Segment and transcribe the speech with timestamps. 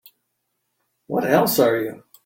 [1.05, 2.03] What else are you?